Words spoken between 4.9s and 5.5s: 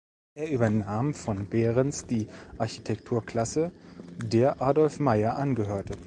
Meyer